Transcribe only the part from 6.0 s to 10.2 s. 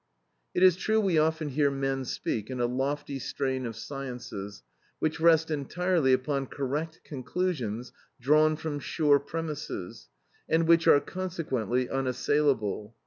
upon correct conclusions drawn from sure premises,